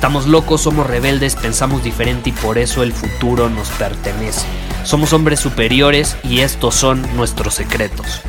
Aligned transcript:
Estamos 0.00 0.26
locos, 0.26 0.62
somos 0.62 0.86
rebeldes, 0.86 1.36
pensamos 1.36 1.84
diferente 1.84 2.30
y 2.30 2.32
por 2.32 2.56
eso 2.56 2.82
el 2.82 2.90
futuro 2.90 3.50
nos 3.50 3.68
pertenece. 3.68 4.46
Somos 4.82 5.12
hombres 5.12 5.40
superiores 5.40 6.16
y 6.24 6.38
estos 6.38 6.74
son 6.74 7.02
nuestros 7.16 7.52
secretos. 7.52 8.22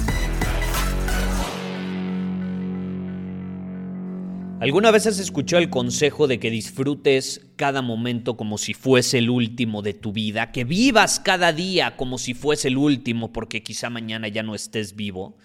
¿Alguna 4.60 4.92
vez 4.92 5.08
has 5.08 5.18
escuchado 5.20 5.62
el 5.62 5.70
consejo 5.70 6.28
de 6.28 6.42
que 6.42 6.50
disfrutes 6.50 7.48
cada 7.56 7.82
momento 7.82 8.36
como 8.36 8.58
si 8.58 8.74
fuese 8.74 9.20
el 9.20 9.30
último 9.30 9.82
de 9.82 9.94
tu 9.94 10.12
vida? 10.12 10.52
Que 10.52 10.66
vivas 10.66 11.22
cada 11.22 11.54
día 11.54 11.96
como 11.96 12.18
si 12.18 12.34
fuese 12.34 12.68
el 12.68 12.78
último 12.78 13.32
porque 13.32 13.64
quizá 13.64 13.90
mañana 13.90 14.28
ya 14.28 14.44
no 14.44 14.56
estés 14.56 14.98
vivo. 14.98 15.38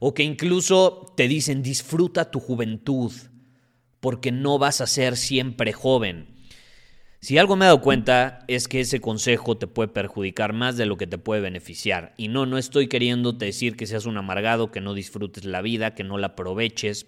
O 0.00 0.14
que 0.14 0.22
incluso 0.22 1.12
te 1.14 1.28
dicen 1.28 1.62
disfruta 1.62 2.30
tu 2.30 2.40
juventud 2.40 3.12
porque 4.00 4.32
no 4.32 4.58
vas 4.58 4.80
a 4.80 4.86
ser 4.86 5.16
siempre 5.16 5.72
joven. 5.72 6.38
Si 7.20 7.36
algo 7.36 7.56
me 7.56 7.64
he 7.64 7.66
dado 7.66 7.80
cuenta 7.80 8.44
es 8.46 8.68
que 8.68 8.80
ese 8.80 9.00
consejo 9.00 9.56
te 9.56 9.66
puede 9.66 9.88
perjudicar 9.88 10.52
más 10.52 10.76
de 10.76 10.86
lo 10.86 10.96
que 10.96 11.08
te 11.08 11.18
puede 11.18 11.40
beneficiar. 11.40 12.14
Y 12.16 12.28
no, 12.28 12.46
no 12.46 12.58
estoy 12.58 12.86
queriéndote 12.86 13.46
decir 13.46 13.76
que 13.76 13.86
seas 13.86 14.06
un 14.06 14.16
amargado, 14.16 14.70
que 14.70 14.80
no 14.80 14.94
disfrutes 14.94 15.44
la 15.44 15.60
vida, 15.60 15.94
que 15.94 16.04
no 16.04 16.16
la 16.16 16.28
aproveches 16.28 17.06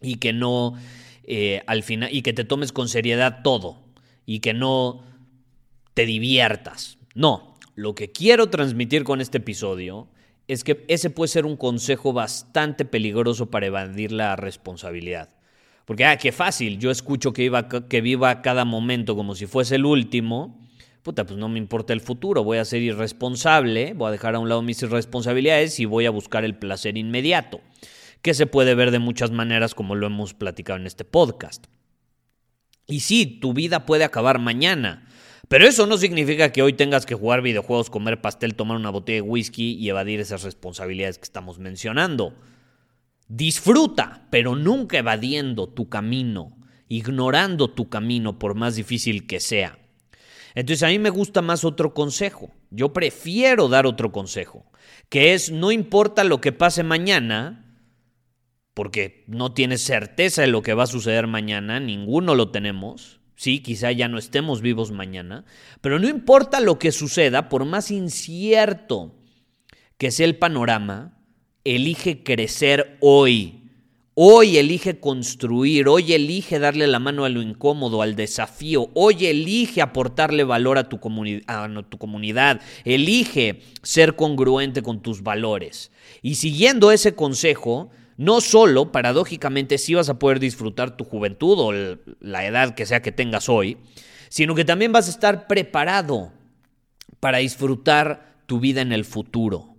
y 0.00 0.16
que 0.16 0.32
no 0.32 0.74
eh, 1.22 1.62
al 1.66 1.84
final 1.84 2.10
y 2.12 2.22
que 2.22 2.32
te 2.32 2.44
tomes 2.44 2.72
con 2.72 2.88
seriedad 2.88 3.42
todo 3.44 3.84
y 4.26 4.40
que 4.40 4.52
no 4.52 5.04
te 5.94 6.06
diviertas. 6.06 6.98
No, 7.14 7.54
lo 7.76 7.94
que 7.94 8.10
quiero 8.10 8.50
transmitir 8.50 9.04
con 9.04 9.20
este 9.20 9.38
episodio 9.38 10.08
es 10.48 10.64
que 10.64 10.84
ese 10.88 11.08
puede 11.10 11.28
ser 11.28 11.46
un 11.46 11.56
consejo 11.56 12.12
bastante 12.12 12.84
peligroso 12.84 13.50
para 13.50 13.66
evadir 13.66 14.12
la 14.12 14.36
responsabilidad. 14.36 15.33
Porque, 15.84 16.04
ah, 16.04 16.16
qué 16.16 16.32
fácil, 16.32 16.78
yo 16.78 16.90
escucho 16.90 17.32
que, 17.32 17.50
que 17.88 18.00
viva 18.00 18.42
cada 18.42 18.64
momento 18.64 19.16
como 19.16 19.34
si 19.34 19.46
fuese 19.46 19.76
el 19.76 19.84
último. 19.84 20.60
Puta, 21.02 21.26
pues 21.26 21.38
no 21.38 21.48
me 21.50 21.58
importa 21.58 21.92
el 21.92 22.00
futuro, 22.00 22.42
voy 22.44 22.56
a 22.56 22.64
ser 22.64 22.80
irresponsable, 22.80 23.92
voy 23.92 24.08
a 24.08 24.12
dejar 24.12 24.34
a 24.34 24.38
un 24.38 24.48
lado 24.48 24.62
mis 24.62 24.82
irresponsabilidades 24.82 25.78
y 25.78 25.84
voy 25.84 26.06
a 26.06 26.10
buscar 26.10 26.44
el 26.44 26.56
placer 26.56 26.96
inmediato 26.96 27.60
que 28.24 28.32
se 28.32 28.46
puede 28.46 28.74
ver 28.74 28.90
de 28.90 28.98
muchas 28.98 29.30
maneras 29.32 29.74
como 29.74 29.94
lo 29.94 30.06
hemos 30.06 30.32
platicado 30.32 30.78
en 30.78 30.86
este 30.86 31.04
podcast. 31.04 31.66
Y 32.86 33.00
sí, 33.00 33.26
tu 33.26 33.52
vida 33.52 33.84
puede 33.84 34.02
acabar 34.02 34.38
mañana, 34.38 35.06
pero 35.48 35.66
eso 35.66 35.86
no 35.86 35.98
significa 35.98 36.50
que 36.50 36.62
hoy 36.62 36.72
tengas 36.72 37.04
que 37.04 37.14
jugar 37.14 37.42
videojuegos, 37.42 37.90
comer 37.90 38.22
pastel, 38.22 38.54
tomar 38.54 38.78
una 38.78 38.88
botella 38.88 39.16
de 39.16 39.28
whisky 39.28 39.74
y 39.74 39.90
evadir 39.90 40.20
esas 40.20 40.42
responsabilidades 40.42 41.18
que 41.18 41.24
estamos 41.24 41.58
mencionando. 41.58 42.34
Disfruta, 43.28 44.26
pero 44.30 44.54
nunca 44.54 44.98
evadiendo 44.98 45.68
tu 45.68 45.88
camino, 45.88 46.56
ignorando 46.88 47.70
tu 47.70 47.88
camino 47.88 48.38
por 48.38 48.54
más 48.54 48.76
difícil 48.76 49.26
que 49.26 49.40
sea. 49.40 49.78
Entonces 50.54 50.82
a 50.82 50.88
mí 50.88 50.98
me 50.98 51.10
gusta 51.10 51.42
más 51.42 51.64
otro 51.64 51.94
consejo. 51.94 52.50
Yo 52.70 52.92
prefiero 52.92 53.68
dar 53.68 53.86
otro 53.86 54.12
consejo, 54.12 54.70
que 55.08 55.34
es 55.34 55.50
no 55.50 55.72
importa 55.72 56.22
lo 56.22 56.40
que 56.40 56.52
pase 56.52 56.84
mañana, 56.84 57.64
porque 58.74 59.24
no 59.26 59.52
tienes 59.52 59.82
certeza 59.82 60.42
de 60.42 60.48
lo 60.48 60.62
que 60.62 60.74
va 60.74 60.84
a 60.84 60.88
suceder 60.88 61.26
mañana, 61.26 61.80
ninguno 61.80 62.34
lo 62.34 62.50
tenemos. 62.50 63.20
Sí, 63.36 63.60
quizá 63.60 63.90
ya 63.90 64.08
no 64.08 64.18
estemos 64.18 64.60
vivos 64.60 64.92
mañana, 64.92 65.44
pero 65.80 65.98
no 65.98 66.08
importa 66.08 66.60
lo 66.60 66.78
que 66.78 66.92
suceda, 66.92 67.48
por 67.48 67.64
más 67.64 67.90
incierto 67.90 69.16
que 69.98 70.10
sea 70.10 70.26
el 70.26 70.36
panorama, 70.36 71.23
elige 71.64 72.22
crecer 72.22 72.96
hoy. 73.00 73.60
Hoy 74.16 74.58
elige 74.58 75.00
construir, 75.00 75.88
hoy 75.88 76.12
elige 76.12 76.60
darle 76.60 76.86
la 76.86 77.00
mano 77.00 77.24
a 77.24 77.28
lo 77.28 77.42
incómodo, 77.42 78.00
al 78.00 78.14
desafío, 78.14 78.90
hoy 78.94 79.26
elige 79.26 79.82
aportarle 79.82 80.44
valor 80.44 80.78
a 80.78 80.88
tu, 80.88 81.00
comunidad, 81.00 82.60
elige 82.84 83.60
ser 83.82 84.14
congruente 84.14 84.82
con 84.82 85.02
tus 85.02 85.24
valores. 85.24 85.90
Y 86.22 86.36
siguiendo 86.36 86.92
ese 86.92 87.16
consejo, 87.16 87.90
no 88.16 88.40
solo, 88.40 88.92
paradójicamente, 88.92 89.78
si 89.78 89.94
vas 89.94 90.08
a 90.08 90.20
poder 90.20 90.38
disfrutar 90.38 90.96
tu 90.96 91.02
juventud 91.02 91.58
o 91.58 91.72
la 92.20 92.46
edad 92.46 92.76
que 92.76 92.86
sea 92.86 93.02
que 93.02 93.10
tengas 93.10 93.48
hoy, 93.48 93.78
sino 94.28 94.54
que 94.54 94.64
también 94.64 94.92
vas 94.92 95.08
a 95.08 95.10
estar 95.10 95.48
preparado 95.48 96.32
para 97.18 97.38
disfrutar 97.38 98.36
tu 98.46 98.60
vida 98.60 98.80
en 98.80 98.92
el 98.92 99.04
futuro. 99.04 99.73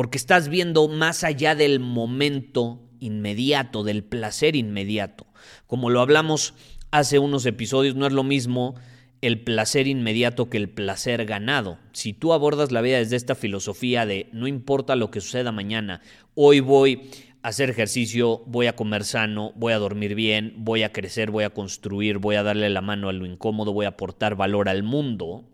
Porque 0.00 0.16
estás 0.16 0.48
viendo 0.48 0.88
más 0.88 1.24
allá 1.24 1.54
del 1.54 1.78
momento 1.78 2.80
inmediato, 3.00 3.84
del 3.84 4.02
placer 4.02 4.56
inmediato. 4.56 5.26
Como 5.66 5.90
lo 5.90 6.00
hablamos 6.00 6.54
hace 6.90 7.18
unos 7.18 7.44
episodios, 7.44 7.96
no 7.96 8.06
es 8.06 8.14
lo 8.14 8.24
mismo 8.24 8.76
el 9.20 9.42
placer 9.42 9.86
inmediato 9.86 10.48
que 10.48 10.56
el 10.56 10.70
placer 10.70 11.26
ganado. 11.26 11.76
Si 11.92 12.14
tú 12.14 12.32
abordas 12.32 12.72
la 12.72 12.80
vida 12.80 12.96
desde 12.96 13.16
esta 13.16 13.34
filosofía 13.34 14.06
de 14.06 14.30
no 14.32 14.46
importa 14.46 14.96
lo 14.96 15.10
que 15.10 15.20
suceda 15.20 15.52
mañana, 15.52 16.00
hoy 16.34 16.60
voy 16.60 17.10
a 17.42 17.48
hacer 17.48 17.68
ejercicio, 17.68 18.42
voy 18.46 18.68
a 18.68 18.76
comer 18.76 19.04
sano, 19.04 19.52
voy 19.54 19.74
a 19.74 19.78
dormir 19.78 20.14
bien, 20.14 20.54
voy 20.56 20.82
a 20.82 20.92
crecer, 20.92 21.30
voy 21.30 21.44
a 21.44 21.50
construir, 21.50 22.16
voy 22.16 22.36
a 22.36 22.42
darle 22.42 22.70
la 22.70 22.80
mano 22.80 23.10
a 23.10 23.12
lo 23.12 23.26
incómodo, 23.26 23.74
voy 23.74 23.84
a 23.84 23.90
aportar 23.90 24.34
valor 24.34 24.70
al 24.70 24.82
mundo, 24.82 25.44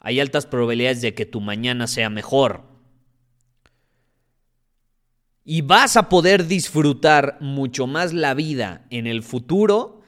hay 0.00 0.20
altas 0.20 0.44
probabilidades 0.44 1.00
de 1.00 1.14
que 1.14 1.24
tu 1.24 1.40
mañana 1.40 1.86
sea 1.86 2.10
mejor. 2.10 2.69
Y 5.52 5.62
vas 5.62 5.96
a 5.96 6.08
poder 6.08 6.46
disfrutar 6.46 7.36
mucho 7.40 7.88
más 7.88 8.12
la 8.12 8.34
vida 8.34 8.86
en 8.88 9.08
el 9.08 9.24
futuro 9.24 10.00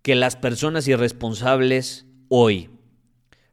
que 0.00 0.14
las 0.14 0.36
personas 0.36 0.88
irresponsables 0.88 2.06
hoy. 2.30 2.70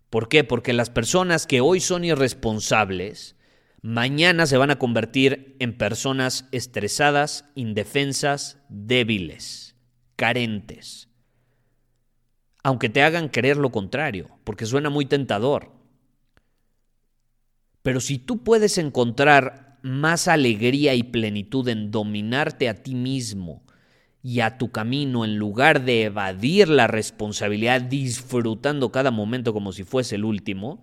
¿Por 0.10 0.30
qué? 0.30 0.46
Porque 0.46 0.72
las 0.72 0.90
personas 0.90 1.46
que 1.46 1.60
hoy 1.60 1.82
son 1.82 2.06
irresponsables, 2.06 3.36
mañana 3.82 4.46
se 4.46 4.56
van 4.56 4.72
a 4.72 4.80
convertir 4.80 5.58
en 5.60 5.78
personas 5.78 6.48
estresadas, 6.54 7.44
indefensas, 7.56 8.60
débiles, 8.70 9.76
carentes. 10.16 11.10
Aunque 12.64 12.88
te 12.88 13.04
hagan 13.04 13.28
creer 13.28 13.58
lo 13.58 13.74
contrario, 13.74 14.30
porque 14.46 14.66
suena 14.66 14.90
muy 14.90 15.08
tentador. 15.08 15.74
Pero 17.82 18.00
si 18.00 18.18
tú 18.18 18.46
puedes 18.46 18.78
encontrar 18.78 19.63
más 19.84 20.28
alegría 20.28 20.96
y 20.96 21.04
plenitud 21.04 21.68
en 21.68 21.92
dominarte 21.92 22.68
a 22.70 22.82
ti 22.82 22.96
mismo, 22.96 23.64
y 24.24 24.40
a 24.40 24.58
tu 24.58 24.72
camino 24.72 25.26
en 25.26 25.38
lugar 25.38 25.84
de 25.84 26.04
evadir 26.04 26.70
la 26.70 26.88
responsabilidad 26.88 27.82
disfrutando 27.82 28.90
cada 28.90 29.12
momento 29.12 29.54
como 29.54 29.74
si 29.74 29.84
fuese 29.84 30.16
el 30.16 30.24
último, 30.24 30.82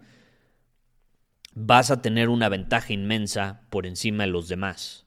vas 1.55 1.91
a 1.91 2.03
tener 2.03 2.29
una 2.29 2.51
ventaja 2.51 2.93
inmensa 2.93 3.63
por 3.71 3.87
encima 3.87 4.25
de 4.25 4.31
los 4.31 4.49
demás. 4.49 5.07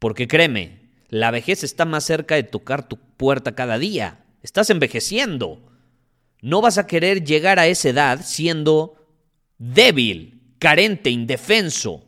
Porque 0.00 0.26
créeme, 0.26 0.90
la 1.08 1.30
vejez 1.30 1.62
está 1.62 1.84
más 1.84 2.04
cerca 2.04 2.34
de 2.34 2.42
tocar 2.42 2.88
tu 2.88 2.96
puerta 2.96 3.54
cada 3.54 3.78
día. 3.78 4.24
Estás 4.42 4.68
envejeciendo. 4.70 5.64
No 6.42 6.60
vas 6.60 6.76
a 6.76 6.88
querer 6.88 7.24
llegar 7.24 7.60
a 7.60 7.68
esa 7.68 7.88
edad 7.88 8.20
siendo 8.24 9.06
débil, 9.58 10.54
carente, 10.58 11.10
indefenso, 11.10 12.07